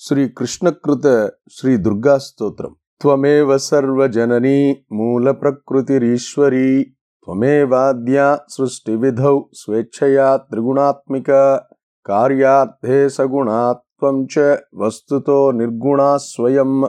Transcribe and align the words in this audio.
श्रीकृष्णकृत 0.00 1.06
श्रीदुर्गास्तोत्रम्। 1.52 2.74
त्वमेव 3.02 3.56
सर्वजननी 3.58 4.84
मूलप्रकृतिरीश्वरी 4.92 6.82
त्वमेवाद्या 6.82 8.26
सृष्टिविधौ 8.48 9.40
स्वेच्छया 9.52 10.36
त्रिगुणात्मिका 10.36 11.56
कार्यार्थे 12.04 13.08
सगुणात्वं 13.08 14.26
च 14.30 14.38
वस्तुतो 14.74 15.52
निर्गुणा 15.52 16.16
स्वयं 16.16 16.86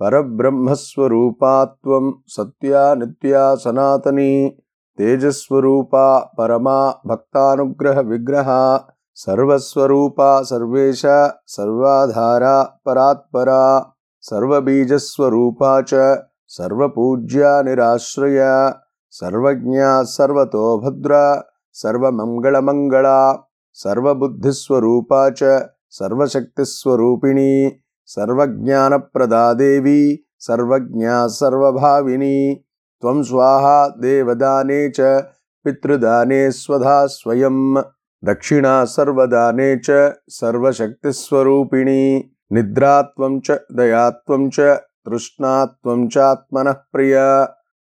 परब्रह्मस्वरूपा 0.00 1.64
त्वं 1.64 2.12
सत्या 2.28 2.94
नित्या 2.94 3.56
सनातनी 3.56 4.48
तेजस्वरूपा 4.98 6.06
परमा 6.38 6.78
भक्तानुग्रहविग्रहा 7.06 8.62
सर्वस्वरूपा 9.16 10.30
सर्वेश 10.50 11.02
सर्वाधारा 11.54 12.60
परात्परा 12.86 13.64
सर्वबीजस्वरूपा 14.24 15.80
च 15.88 16.04
सर्वपूज्या 16.56 17.50
निराश्रया 17.62 18.54
सर्वज्ञा 19.14 19.90
सर्वतो 20.14 20.64
भद्रा 20.84 21.24
सर्वमङ्गलमङ्गला 21.76 23.20
सर्वबुद्धिस्वरूपा 23.78 25.28
च 25.38 25.52
सर्वशक्तिस्वरूपिणी 25.98 27.52
सर्वज्ञानप्रदा 28.08 29.44
देवी 29.54 30.00
सर्वज्ञा 30.46 31.26
सर्वभाविनी 31.38 32.36
त्वं 33.02 33.22
स्वाहा 33.30 33.76
देवदाने 34.02 34.82
च 34.96 35.16
पितृदाने 35.64 36.40
स्वधा 36.52 37.04
स्वयम् 37.16 37.82
दक्षिणा 38.24 38.84
सर्वदाने 38.84 39.74
च 39.86 39.90
सर्वशक्तिस्वरूपिणी 40.30 42.02
निद्रात्वं 42.54 43.40
च 43.46 43.58
दयात्वं 43.76 44.48
च 44.56 44.76
तृष्णात्वं 45.06 46.06
चात्मनः 46.14 46.72
प्रिया। 46.92 47.26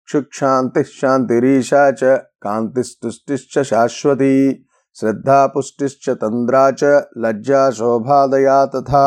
क्षुक्षान्तिः 0.07 0.83
शान्तिरीशा 1.01 1.91
च 1.91 2.17
कान्तिस्तुष्टिश्च 2.45 3.59
शाश्वती 3.71 4.37
श्रद्धापुष्टिश्च 5.01 6.09
तन्द्रा 6.23 6.71
च 6.81 7.03
लज्जा 7.25 7.69
शोभादया 7.79 8.65
तथा 8.75 9.07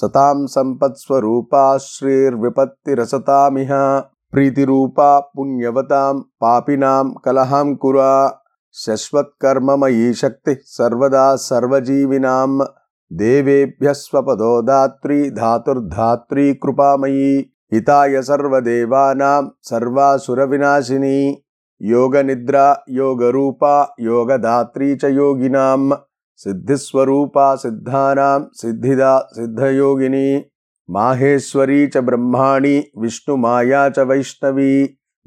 सतां 0.00 0.46
सम्पत्स्वरूपा 0.54 1.66
श्रीर्विपत्तिरसतामिह 1.86 3.72
प्रीतिरूपा 4.32 5.08
पुण्यवतां 5.36 6.14
पापिनां 6.40 7.04
कलहाङ्कुरा 7.24 8.12
शश्वत्कर्ममयी 8.84 10.12
शक्तिः 10.14 10.56
सर्वदा 10.76 11.24
सर्वजीविनां 11.42 12.66
देवेभ्यः 13.10 13.92
स्वपदो 13.92 14.50
दात्री 14.70 15.18
धातुर्धात्री 15.38 16.52
कृपामयी 16.62 17.36
हिताय 17.72 18.22
सर्वदेवानां 18.22 19.42
सर्वासुरविनाशिनी 19.70 21.18
योगनिद्रा 21.80 22.66
योगरूपा 22.98 23.76
योगदात्री 24.00 24.94
च 24.96 25.10
योगिनां 25.20 25.96
सिद्धिस्वरूपा 26.40 27.54
सिद्धानां 27.64 28.38
सिद्धिदा 28.60 29.16
सिद्धयोगिनी 29.32 30.28
माहेश्वरी 30.88 31.86
च 31.86 32.04
ब्रह्माणि 32.08 32.76
विष्णुमाया 33.02 33.88
च 33.88 34.06
वैष्णवी 34.12 34.72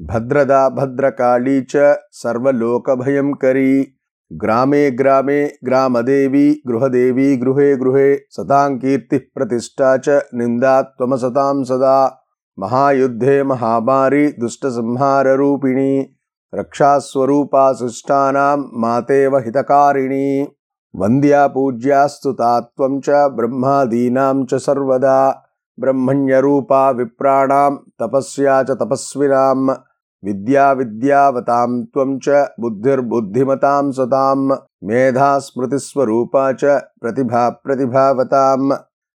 भद्रदा 0.08 0.68
भद्रकाली 0.68 1.62
च 1.62 1.96
सर्वलोकभयङ्करी 2.18 3.72
ग्रामे 4.32 4.90
ग्रामे 4.90 5.40
ग्रामदेवी 5.64 6.62
गृहदेवी 6.66 7.36
गृहे 7.36 7.66
गृहे 7.76 8.06
सतां 8.30 8.78
कीर्तिः 8.78 9.26
प्रतिष्ठा 9.34 9.90
च 9.96 10.08
निन्दा 10.34 10.82
त्वमसतां 10.82 11.64
सदा। 11.64 11.96
महायुद्धे 12.58 13.42
महामारी 13.42 14.22
दुष्टसंहाररूपिणी 14.40 15.92
रक्षास्वरूपा 16.54 17.72
शिष्टानां 17.72 18.56
मातेव 18.80 19.36
हितकारिणी। 19.36 20.48
वन्द्या 20.94 21.46
पूज्यास्तुता 21.46 22.60
त्वं 22.60 23.00
च 23.00 23.10
ब्रह्मादीनां 23.10 24.44
च 24.44 24.54
सर्वदा। 24.54 25.20
ब्रह्मण्यरूपा 25.80 26.90
विप्राणां 26.90 27.70
तपस्या 28.00 28.62
च 28.62 28.70
तपस्विनां 28.70 29.74
विद्या 30.24 30.72
विद्यावताम 30.72 31.82
त्वं 31.82 32.18
च 32.18 32.28
बुद्धिर्बुद्धिमतां 32.60 33.92
सतां 33.92 34.56
मेधा 34.84 35.38
स्मृतिस्वरूपा 35.38 36.52
च 36.52 36.64
प्रतिभा 37.00 37.48
प्रतिभावतां 37.48 38.72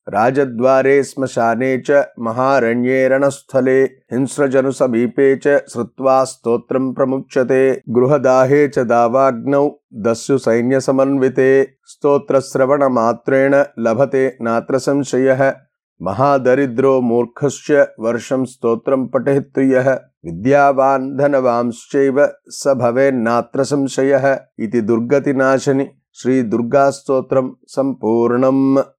राजद्वारे 0.09 1.03
श्मशाने 1.03 1.77
च 1.79 2.05
महारण्ये 2.21 3.09
रणस्थले 3.09 3.83
हिंस्रजनुसमीपे 3.83 5.37
च 5.37 5.63
श्रुत्वा 5.73 6.25
स्तोत्रं 6.25 6.93
प्रमुच्यते। 6.95 7.83
गृहदाहे 7.91 8.69
च 8.69 8.79
दावाग्नौ 8.79 9.69
दस्यु 9.95 10.39
सैन्यसमन्विते। 10.39 11.51
स्तोत्रश्रवणमात्रेण 11.85 13.55
लभते 13.79 14.27
नात्र 14.43 14.79
संशयः 14.79 15.53
महादरिद्रो 16.03 17.01
मूर्खश्च 17.01 17.71
वर्षं 18.01 18.45
स्तोत्रं 18.45 19.07
पठेत्तु 19.07 19.61
यः 19.61 19.91
विद्यावान् 20.25 21.19
धनवांश्चैव 21.19 22.29
स 22.49 22.75
भवेन्नात्र 22.77 23.65
संशयः 23.65 24.39
इति 24.59 24.81
दुर्गतिनाशनि। 24.81 25.89
श्रीदुर्गास्तोत्रं 26.15 27.51
सम्पूर्णम् 27.67 28.85